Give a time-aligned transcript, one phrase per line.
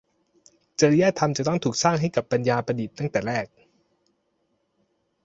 [0.79, 3.45] จริยธรรมจะต้องถูกสร้างให้กับปัญญาประดิษฐ์ตั้งแต่แรก